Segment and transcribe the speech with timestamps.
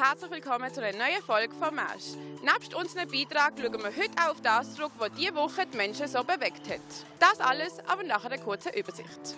[0.00, 2.16] herzlich willkommen zu einer neuen Folge von Mesh.
[2.42, 6.08] Nebst unserem Beitrag schauen wir heute auch auf das zurück, was diese Woche die Menschen
[6.08, 6.80] so bewegt hat.
[7.18, 9.36] Das alles aber nach einer kurzen Übersicht.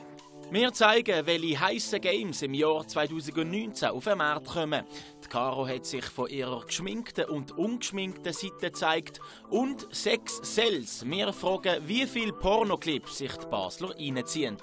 [0.53, 4.85] Wir zeigen, welche heißen Games im Jahr 2019 auf den Markt kommen.
[5.25, 9.21] Die Caro hat sich von ihrer geschminkten und ungeschminkten Seite gezeigt.
[9.51, 11.05] Und sechs Cells.
[11.07, 14.59] Wir fragen, wie viele Pornoclips sich die Basler reinziehen.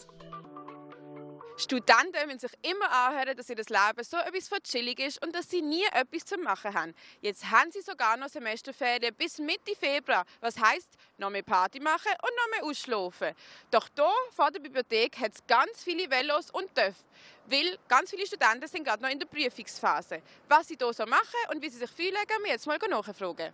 [1.59, 5.36] Studenten müssen sich immer anhören, dass ihr das Leben so etwas von chillig ist und
[5.36, 6.95] dass sie nie etwas zu machen haben.
[7.20, 10.26] Jetzt haben sie sogar noch Semesterferien bis Mitte Februar.
[10.40, 13.35] Was heißt noch mehr Party machen und noch mehr ausschlafen.
[13.72, 17.04] Doch hier vor der Bibliothek hat es ganz viele Velos und Töpfe.
[17.48, 20.21] Weil ganz viele Studenten sind gerade noch in der Prüfungsphase.
[20.48, 23.54] Was sie hier so machen und wie sie sich fühlen, gehen wir jetzt mal nachfragen.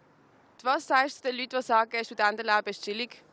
[0.61, 3.23] Was sagst du den Leuten, die sagen, Studentenleben ist chillig?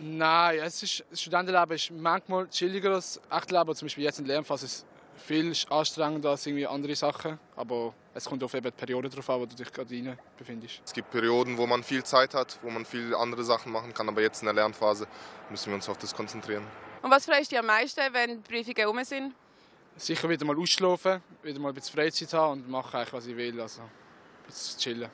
[0.00, 3.74] Nein, es ist, das Studentenleben ist manchmal chilliger als Echtleben.
[3.74, 4.86] Zum Beispiel jetzt in der Lernphase ist es
[5.20, 7.38] viel anstrengender als irgendwie andere Sachen.
[7.56, 10.82] Aber es kommt auf eben die Periode drauf an, wo du dich gerade rein befindest.
[10.84, 14.08] Es gibt Perioden, wo man viel Zeit hat, wo man viele andere Sachen machen kann.
[14.08, 15.08] Aber jetzt in der Lernphase
[15.50, 16.64] müssen wir uns auf das konzentrieren.
[17.02, 19.34] Und was freust du dich am meisten, wenn die Prüfungen rum sind?
[19.96, 23.60] Sicher wieder mal ausschlafen, wieder mal ein bisschen Freizeit haben und machen, was ich will.
[23.60, 23.88] Also ein
[24.46, 25.10] bisschen chillen.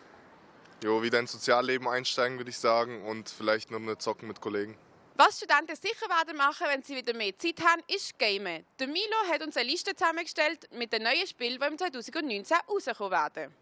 [0.84, 4.76] Jo, wieder ins Sozialleben einsteigen, würde ich sagen, und vielleicht noch eine Zocken mit Kollegen.
[5.14, 8.66] Was Studenten sicher werden machen, wenn sie wieder mehr Zeit haben, ist Gamen.
[8.78, 13.12] Der Milo hat uns eine Liste zusammengestellt mit den neuen Spielen, die im 2019 rauskommen
[13.12, 13.54] werden.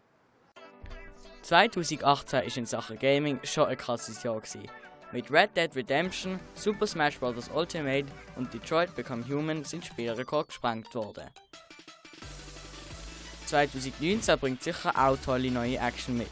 [1.43, 4.41] 2018 war in Sachen Gaming schon ein krasses Jahr.
[4.41, 4.69] Gewesen.
[5.13, 7.49] Mit Red Dead Redemption, Super Smash Bros.
[7.53, 11.29] Ultimate und Detroit Become Human sind Spielrekord gesprengt worden.
[13.45, 16.27] 2019 bringt sicher auch tolle neue Action mit.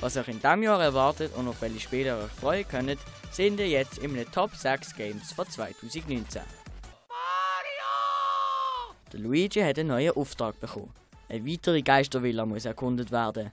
[0.00, 2.98] Was euch in diesem Jahr erwartet und auf welche Spiele ihr euch freuen könnt,
[3.30, 6.42] sehen ihr jetzt in den Top 6 Games von 2019.
[7.08, 8.94] Mario!
[9.10, 10.92] Der Luigi hat einen neuen Auftrag bekommen.
[11.30, 13.50] Eine weitere Geistervilla muss erkundet werden.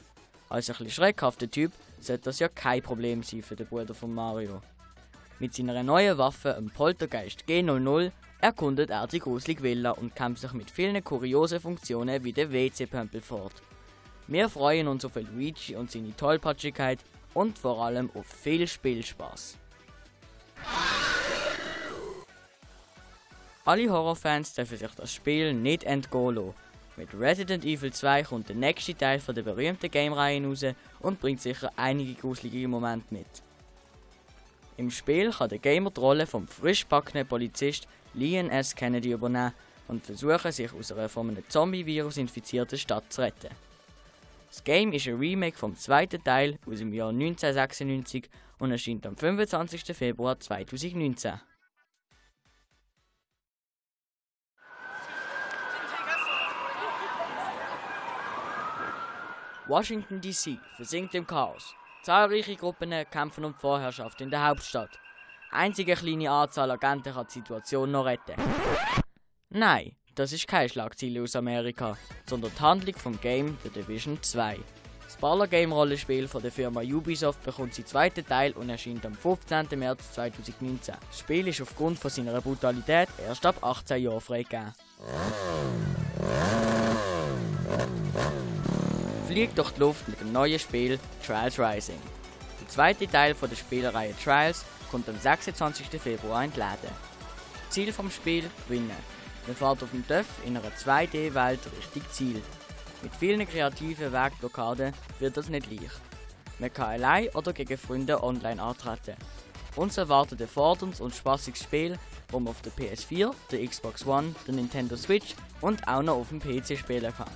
[0.49, 4.13] Als ein bisschen schreckhafter Typ sollte das ja kein Problem sein für den Bruder von
[4.13, 4.61] Mario.
[5.39, 10.51] Mit seiner neuen Waffe, dem Poltergeist G00, erkundet er die gruselige Villa und kämpft sich
[10.51, 13.53] mit vielen kuriosen Funktionen wie der WC-Pömpel fort.
[14.27, 16.99] Wir freuen uns auf Luigi und seine Tollpatschigkeit
[17.33, 19.57] und vor allem auf viel Spielspaß.
[23.65, 26.53] Alle Horrorfans dürfen sich das Spiel nicht entgehen lassen.
[26.95, 30.63] Mit Resident Evil 2 kommt der nächste Teil von der berühmten Game-Reihe raus
[30.99, 33.25] und bringt sicher einige gruselige Momente mit.
[34.77, 38.75] Im Spiel kann der Gamer die Rolle vom frisch backenen Polizist Leon S.
[38.75, 39.53] Kennedy übernehmen
[39.87, 43.49] und versuchen, sich aus einer von einem Zombie-Virus infizierten Stadt zu retten.
[44.53, 49.17] Das Game ist ein Remake vom zweiten Teil aus dem Jahr 1996 und erscheint am
[49.17, 49.97] 25.
[49.97, 51.41] Februar 2019.
[59.65, 61.73] Washington DC versinkt im Chaos.
[62.03, 64.99] Zahlreiche Gruppen kämpfen um die Vorherrschaft in der Hauptstadt.
[65.49, 68.35] Einzige kleine Anzahl Agenten kann die Situation noch retten.
[69.49, 71.97] Nein, das ist keine Schlagzeile aus Amerika,
[72.27, 74.59] sondern die Handlung vom Game The Division 2.
[75.05, 79.67] Das Baller-Game-Rollenspiel von der Firma Ubisoft bekommt seinen zweiten Teil und erscheint am 15.
[79.77, 80.95] März 2019.
[81.09, 84.73] Das Spiel ist aufgrund von seiner Brutalität erst ab 18 Jahren freigegeben.
[89.27, 91.99] Fliegt durch die Luft mit dem neuen Spiel Trials Rising.
[92.61, 95.87] Der zweite Teil von der Spielreihe Trials kommt am 26.
[96.01, 96.95] Februar in die Läden.
[97.69, 99.22] Ziel vom Spiel gewinnen.
[99.45, 102.41] Man fährt auf dem Töff in einer 2D-Welt Richtung Ziel.
[103.01, 105.99] Mit vielen kreativen Wegblockaden wird das nicht leicht.
[106.59, 109.17] Man kann allein oder gegen Freunde online antreten.
[109.75, 114.33] Uns erwartet ein forderndes und spaßiges Spiel, das man auf der PS4, der Xbox One,
[114.47, 117.27] der Nintendo Switch und auch noch auf dem PC spielen kann.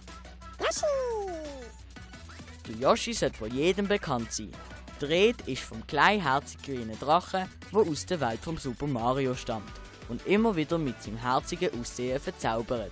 [2.68, 4.52] Der Yoshi sollte von jedem bekannt sein.
[5.00, 10.26] Dreht ist vom kleinherzigen grünen Drachen, der aus der Welt von Super Mario stammt und
[10.26, 12.92] immer wieder mit seinem herzigen Aussehen verzaubert.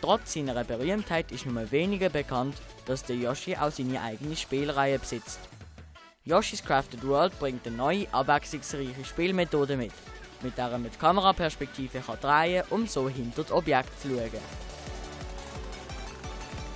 [0.00, 5.40] Trotz seiner Berühmtheit ist nur weniger bekannt, dass der Yoshi auch seine eigene Spielreihe besitzt.
[6.24, 9.92] Yoshi's Crafted World bringt eine neue, abwechslungsreiche Spielmethode mit,
[10.42, 14.30] mit der er mit Kameraperspektive kann drehen um so hinter das Objekt zu schauen.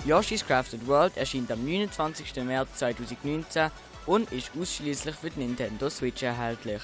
[0.05, 2.37] Yoshi's Crafted World erscheint am 29.
[2.45, 3.71] März 2019
[4.07, 6.81] und ist ausschließlich für die Nintendo Switch erhältlich.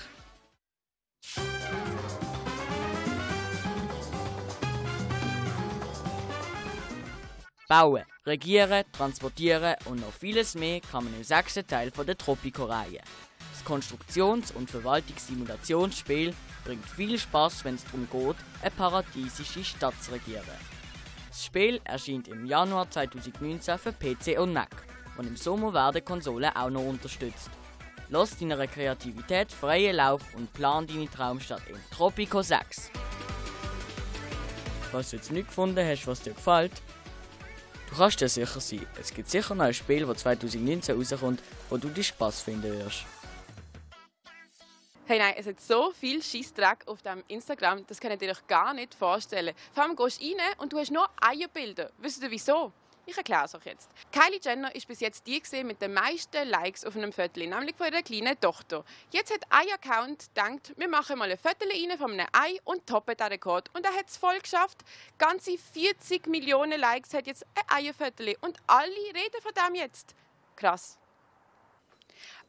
[7.68, 13.00] Bauen, regieren, transportieren und noch vieles mehr kann man im sechsten Teil der Tropico-Reihe.
[13.52, 16.32] Das Konstruktions- und Verwaltungssimulationsspiel
[16.64, 20.44] bringt viel Spaß, wenn es darum geht, eine paradiesische Stadt zu regieren.
[21.28, 24.86] Das Spiel erscheint im Januar 2019 für PC und Mac
[25.18, 27.50] und im Sommer werden Konsolen auch noch unterstützt.
[28.10, 32.92] Lass deiner Kreativität freien Lauf und plan deine Traumstadt in Tropico 6.
[34.92, 36.80] Falls du jetzt nicht gefunden hast, was dir gefällt,
[37.96, 41.40] kannst dir sicher sein, es gibt sicher noch ein Spiel, das 2019 rauskommt,
[41.70, 43.04] wo du die Spaß finden wirst.
[45.06, 48.74] Hey nein, es hat so viel Scheissdreck auf dem Instagram, das könnt ihr euch gar
[48.74, 49.54] nicht vorstellen.
[49.72, 51.90] Vor allem gehst du rein und du hast nur Eierbilder.
[51.98, 52.72] Wisst ihr wieso?
[53.08, 53.88] Ich erkläre es euch jetzt.
[54.10, 57.86] Kylie Jenner ist bis jetzt die mit den meisten Likes auf einem Foto, nämlich von
[57.86, 58.84] ihrer kleinen Tochter.
[59.12, 62.84] Jetzt hat ein Account gedacht, wir machen mal ein Foto rein von einem Ei und
[62.84, 63.70] toppen den Rekord.
[63.74, 64.78] Und er hat es voll geschafft.
[65.18, 68.24] Ganze 40 Millionen Likes hat jetzt ein Eierfoto.
[68.40, 70.16] Und alle reden von dem jetzt.
[70.56, 70.98] Krass.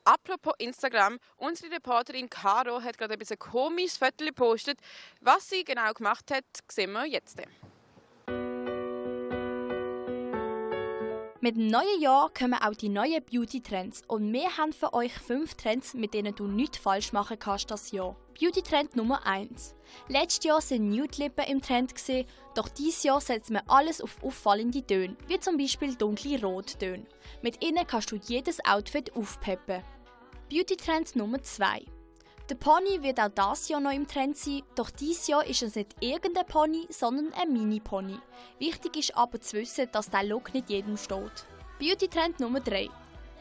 [0.05, 4.79] Apropos Instagram, unsere Reporterin Caro hat gerade ein komisches Foto gepostet.
[5.21, 7.37] Was sie genau gemacht hat, sehen wir jetzt.
[11.39, 15.53] Mit dem neuen Jahr kommen auch die neuen Beauty-Trends und wir haben für euch fünf
[15.53, 18.15] Trends, mit denen du nichts falsch machen kannst das Jahr.
[18.39, 19.75] Beauty-Trend Nummer 1.
[20.07, 22.25] Letztes Jahr sind Nude-Lippen im Trend, gewesen,
[22.55, 27.05] doch dieses Jahr setzt man alles auf auffallende Töne, wie zum Beispiel dunkle Rottöne.
[27.43, 29.83] Mit ihnen kannst du jedes Outfit aufpeppen.
[30.49, 31.85] Beauty-Trend Nummer 2.
[32.49, 35.75] Der Pony wird auch dieses Jahr noch im Trend sein, doch dieses Jahr ist es
[35.75, 38.17] nicht irgendein Pony, sondern ein Mini-Pony.
[38.57, 41.45] Wichtig ist aber zu wissen, dass der Look nicht jedem steht.
[41.77, 42.87] Beauty-Trend Nummer 3.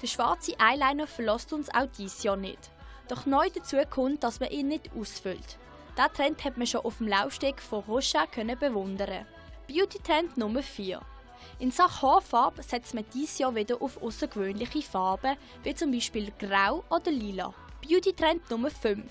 [0.02, 2.58] Der schwarze Eyeliner verlässt uns auch dieses Jahr nicht.
[3.06, 5.56] Doch neu dazu kommt, dass man ihn nicht ausfüllt.
[5.96, 8.26] Diesen Trend hat man schon auf dem Laufsteg von Rocha
[8.58, 9.24] bewundern.
[9.68, 11.00] Beauty-Trend Nummer 4.
[11.60, 16.82] In Sachen Haarfarbe setzt man dieses Jahr wieder auf außergewöhnliche Farben, wie zum Beispiel Grau
[16.90, 17.54] oder Lila.
[17.88, 19.04] Beauty-Trend Nummer 5.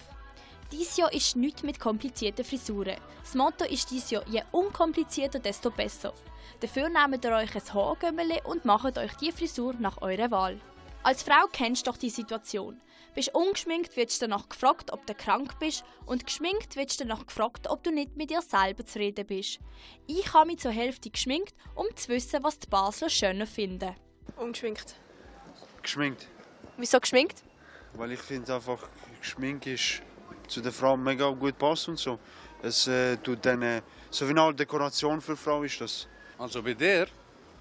[0.70, 2.98] Dieses Jahr ist nichts mit komplizierten Frisuren.
[3.22, 6.14] Das Motto ist dieses Jahr je unkomplizierter, desto besser.
[6.60, 10.60] Dafür nehmt ihr euch ein Haargümmel und macht euch die Frisur nach eurer Wahl.
[11.04, 12.82] Als Frau kennst du doch die Situation.
[13.14, 17.26] Bist ungeschminkt, wirst du danach gefragt, ob du krank bist und geschminkt wirst du danach
[17.26, 19.60] gefragt, ob du nicht mit dir selber zufrieden bist.
[20.06, 23.96] Ich habe mich zur Hälfte geschminkt, um zu wissen, was die Basler schöner finden.
[24.36, 24.96] Ungeschminkt.
[25.82, 26.28] Geschminkt.
[26.76, 27.42] Wieso geschminkt?
[27.98, 28.80] Weil ich finde einfach,
[29.22, 30.02] Geschmink ist
[30.48, 32.20] zu der Frau mega gut passt und so.
[32.62, 36.08] Es äh, tut dann, äh, so wie eine Dekoration für Frau ist das.
[36.38, 37.08] Also bei der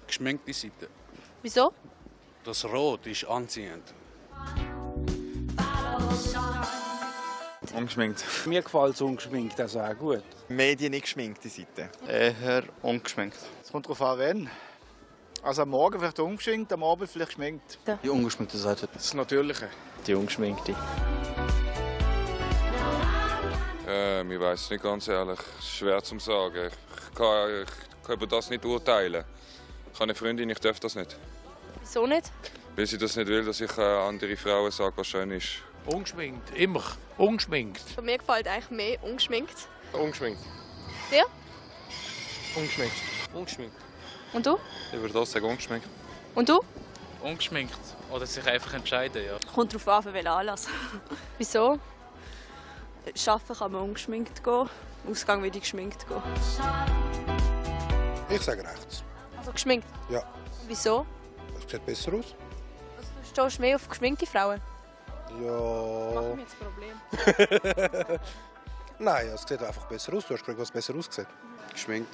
[0.05, 0.89] geschminkte Seite.
[1.41, 1.73] Wieso?
[2.43, 3.93] Das Rot ist anziehend.
[7.73, 8.23] Ungeschminkt.
[8.45, 10.23] Mir gefällt es ungeschminkt, also auch gut.
[10.47, 11.89] Medien nicht geschminkte Seite.
[12.07, 13.37] Eher ungeschminkt.
[13.63, 14.49] Es kommt darauf an, wen.
[15.43, 17.79] Also am Morgen vielleicht ungeschminkt, am Abend vielleicht geschminkt.
[18.03, 18.87] Die ungeschminkte Seite.
[18.93, 19.69] Das Natürliche.
[20.07, 20.75] Die ungeschminkte.
[23.87, 25.39] Ähm, ich weiß nicht ganz ehrlich.
[25.61, 26.69] Schwer zu sagen.
[26.69, 29.23] Ich kann, ich kann über das nicht urteilen.
[29.91, 31.15] Ich habe eine Freundin, ich darf das nicht.
[31.79, 32.31] Wieso nicht?
[32.75, 35.61] Weil sie das nicht will, dass ich äh, andere Frauen sage, was schön ist.
[35.85, 36.83] Ungeschminkt, immer.
[37.17, 37.81] Ungeschminkt.
[37.81, 39.67] Für mir gefällt eigentlich mehr ungeschminkt.
[39.93, 40.41] Ungeschminkt.
[41.11, 41.25] Dir?
[42.55, 42.95] Ungeschminkt.
[43.33, 43.75] Ungeschminkt.
[44.33, 44.57] Und du?
[44.91, 45.87] Ich würde auch sagen ungeschminkt.
[46.33, 46.59] Und du?
[47.25, 47.79] Ungeschminkt.
[48.11, 49.37] Oder sich einfach entscheiden, ja.
[49.51, 50.67] Kommt darauf an, für welchen Anlass.
[51.39, 51.79] Wieso?
[53.27, 54.69] Arbeiten kann man ungeschminkt gehen.
[55.09, 56.21] Ausgang würde ich geschminkt gehen.
[58.29, 59.03] Ich sage rechts.
[59.37, 59.87] Also geschminkt?
[60.09, 60.23] Ja.
[60.67, 61.05] Wieso?
[61.55, 62.35] Das sieht besser aus.
[62.97, 64.61] Also, du stehst mehr auf geschminkte Frauen?
[65.43, 66.11] Ja.
[66.13, 66.67] Machen wir jetzt ein
[68.05, 68.19] Problem.
[68.99, 70.27] Nein, es sieht einfach besser aus.
[70.27, 71.27] Du hast gesagt, was besser aussieht.
[71.73, 72.13] Geschminkt.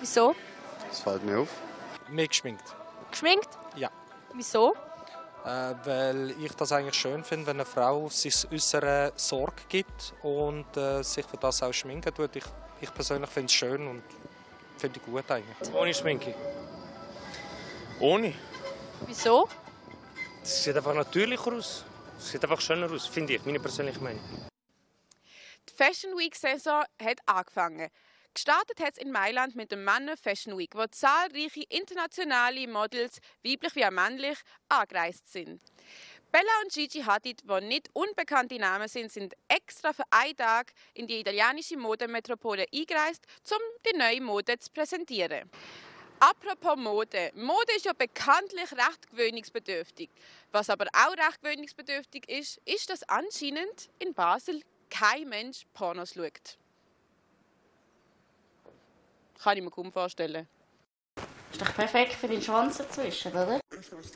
[0.00, 0.34] Wieso?
[0.86, 1.48] Das fällt mir auf.
[2.10, 2.76] Mehr geschminkt.
[3.10, 3.48] Geschminkt?
[3.74, 3.90] Ja.
[4.34, 4.74] Wieso?
[5.44, 10.14] Äh, weil ich das eigentlich schön finde, wenn eine Frau auf sein Äußere Sorge gibt
[10.22, 12.36] und äh, sich für das auch schminken tut.
[12.36, 12.44] Ich,
[12.80, 14.02] ich persönlich finde es schön und
[14.76, 15.74] finde ich gut eigentlich.
[15.74, 16.34] Ohne Schminke.
[18.00, 18.34] Ohne.
[19.06, 19.48] Wieso?
[20.42, 21.84] Es sieht einfach natürlicher aus.
[22.18, 24.22] Es sieht einfach schöner aus, finde ich, meine persönliche Meinung.
[25.68, 27.88] Die Fashion Week-Saison hat angefangen.
[28.32, 33.74] Gestartet hat es in Mailand mit dem Männer Fashion Week, wo zahlreiche internationale Models, weiblich
[33.74, 35.60] wie auch männlich, angereist sind.
[36.30, 41.08] Bella und Gigi Hadid, die nicht unbekannte Namen sind, sind extra für einen Tag in
[41.08, 45.50] die italienische Modemetropole eingereist, um die neue Mode zu präsentieren.
[46.20, 47.32] Apropos Mode.
[47.34, 50.08] Mode ist ja bekanntlich recht gewöhnungsbedürftig.
[50.52, 56.58] Was aber auch recht gewöhnungsbedürftig ist, ist, dass anscheinend in Basel kein Mensch Pornos schaut.
[59.42, 60.46] Kann ich mir kaum vorstellen.
[61.50, 63.58] Ist doch perfekt für den Schwanz dazwischen, oder?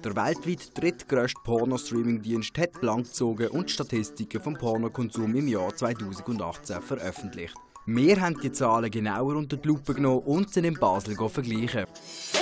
[0.04, 7.54] Der weltweit drittgrößte Pornostreaming-Dienst hat blank gezogen und Statistiken vom Pornokonsum im Jahr 2018 veröffentlicht.
[7.87, 11.87] Wir haben die Zahlen genauer unter die Lupe genommen und sie in Basel vergleichen.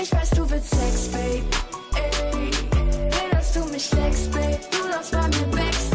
[0.00, 1.44] Ich weiß, du willst Sex, Babe.
[1.94, 4.60] Ey, will, dass du mich leckst, Babe.
[4.70, 5.91] Du läufst bei mir Backstage,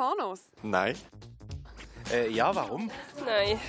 [0.00, 0.40] Pornos?
[0.62, 0.96] Nein.
[2.10, 2.90] Äh, ja, warum?
[3.26, 3.60] Nein.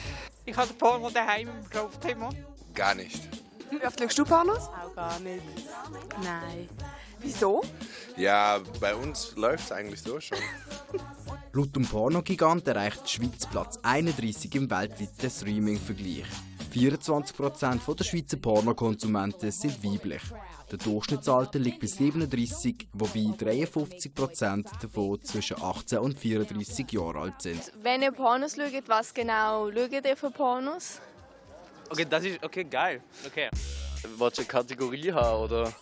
[0.45, 2.29] Ich habe Porno daheim im Schlafzimmer.
[2.73, 3.21] Gar nicht.
[3.69, 4.69] Wie oft schaust du Pornos?
[4.69, 5.43] Auch gar nicht.
[6.23, 6.69] Nein.
[7.19, 7.61] Wieso?
[8.15, 10.37] Ja, bei uns läuft es eigentlich so schon.
[11.51, 16.27] Laut dem Pornogigant erreicht die Schweiz Platz 31 im weltweiten Streaming-Vergleich.
[16.71, 20.21] 24% der Schweizer Pornokonsumenten sind weiblich.
[20.71, 27.71] Der Durchschnittsalter liegt bei 37, wobei 53% davon zwischen 18 und 34 Jahren alt sind.
[27.81, 30.99] Wenn ihr Pornos schaut, was genau schaut ihr für Pornos?
[31.89, 33.01] Okay, das ist okay, geil.
[33.25, 33.49] Okay.
[34.17, 35.73] Wolltest du eine Kategorie haben oder?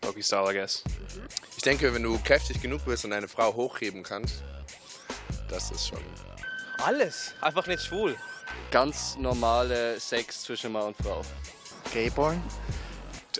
[0.00, 0.82] Doggy Style, I guess.
[1.56, 4.42] Ich denke, wenn du kräftig genug bist und eine Frau hochheben kannst,
[5.48, 6.00] das ist schon.
[6.84, 7.34] Alles.
[7.40, 8.16] Einfach nicht schwul.
[8.70, 11.22] Ganz normale Sex zwischen Mann und Frau.
[11.92, 12.42] Gayborn?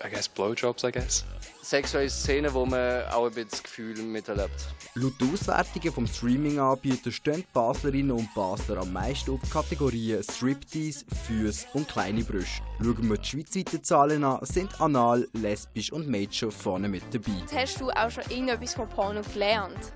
[0.05, 1.25] I guess Blowjobs, I guess.
[1.63, 4.69] Sexuelle Szenen, wo man auch ein bisschen das Gefühl miterlebt.
[4.95, 11.67] Laut Auswertungen vom Streaming-Anbieter stehen Baslerinnen und Basler am meisten auf die Kategorien Striptease, Füße
[11.75, 12.63] und kleine Brüste.
[12.83, 17.43] Schauen wir die schweizweiten Zahlen an, sind anal, lesbisch und Major vorne mit dabei.
[17.55, 19.93] Hast du auch schon irgendetwas von Porno gelernt?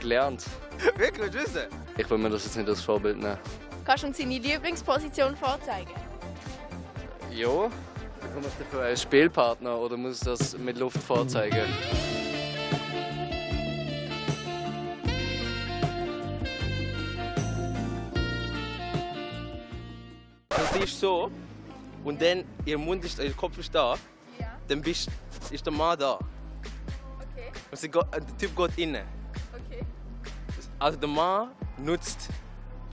[0.00, 0.46] Gelernt.
[0.96, 1.66] Wirklich, wissen?
[1.98, 3.38] Ich will mir das jetzt nicht als Vorbild nehmen.
[3.88, 5.94] Kannst du uns deine Lieblingsposition vorzeigen?
[7.34, 7.70] Ja.
[8.20, 11.66] Bekomme ich dafür einen Spielpartner oder muss ich das mit Luft vorzeigen?
[20.50, 21.30] Du siehst so
[22.04, 23.94] und dann ihr Mund ist, ihr Kopf ist da,
[24.66, 25.08] dann bist,
[25.50, 26.16] ist der Mann da.
[26.16, 27.50] Okay.
[27.70, 29.06] Und sie geht, äh, der Typ geht innen.
[29.54, 29.80] Okay.
[30.78, 32.28] Also der Mann nutzt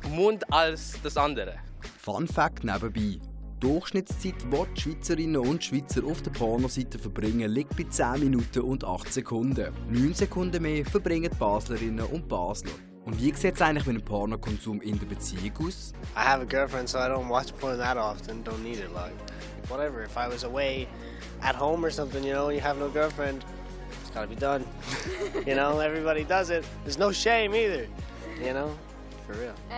[0.09, 1.55] Mund als das andere.
[1.97, 3.19] Fun Fact nebenbei.
[3.65, 8.61] Die Durchschnittszeit, die die Schweizerinnen und Schweizer auf der Pornoseite verbringen, liegt bei 10 Minuten
[8.61, 9.73] und 8 Sekunden.
[9.89, 12.71] 9 Sekunden mehr verbringen die Baslerinnen und Basler.
[13.05, 15.93] Und wie sieht es eigentlich mit dem Pornokonsum in der Beziehung aus?
[16.15, 18.43] I have a girlfriend, so I don't watch porn that often.
[18.43, 18.91] Don't need it.
[18.93, 19.13] Like,
[19.69, 20.03] whatever.
[20.03, 20.87] If I was away
[21.41, 23.45] at home or something, you know, you have no girlfriend,
[24.01, 24.65] it's gotta be done.
[25.45, 26.65] you know, everybody does it.
[26.83, 27.87] There's no shame either.
[28.43, 28.71] You know.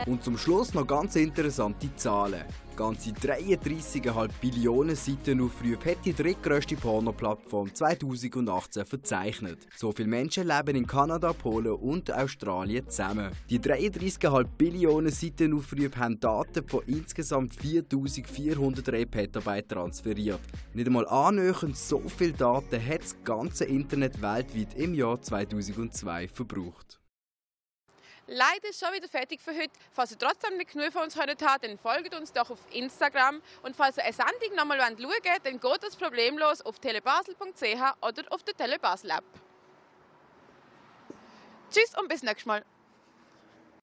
[0.05, 2.43] Und zum Schluss noch ganz interessante Zahlen.
[2.75, 9.67] Ganze 33,5 Billionen Seitenaufrufe hat die drittgrößte Porno-Plattform 2018 verzeichnet.
[9.75, 13.31] So viele Menschen leben in Kanada, Polen und Australien zusammen.
[13.49, 20.41] Die 33,5 Billionen Seitenaufrufe haben Daten von insgesamt 4403 Petabyte transferiert.
[20.75, 26.99] Nicht einmal annähernd so viele Daten hat das ganze Internet weltweit im Jahr 2002 verbraucht.
[28.27, 29.71] Leider ist schon wieder fertig für heute.
[29.93, 33.41] Falls ihr trotzdem nicht genug von uns heute habt, dann folgt uns doch auf Instagram.
[33.63, 38.23] Und falls ihr eine Sendung nochmal schauen wollt, dann geht das problemlos auf telebasel.ch oder
[38.29, 39.23] auf der Telebasel App.
[41.71, 42.63] Tschüss und bis nächstes Mal.